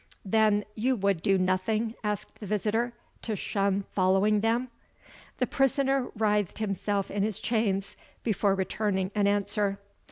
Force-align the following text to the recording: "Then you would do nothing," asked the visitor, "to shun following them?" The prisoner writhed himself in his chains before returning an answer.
"Then 0.25 0.65
you 0.73 0.95
would 0.95 1.21
do 1.21 1.37
nothing," 1.37 1.93
asked 2.03 2.39
the 2.39 2.47
visitor, 2.47 2.93
"to 3.21 3.35
shun 3.35 3.83
following 3.93 4.39
them?" 4.39 4.69
The 5.37 5.45
prisoner 5.45 6.07
writhed 6.17 6.57
himself 6.57 7.11
in 7.11 7.21
his 7.21 7.39
chains 7.39 7.95
before 8.23 8.55
returning 8.55 9.11
an 9.13 9.27
answer. 9.27 9.77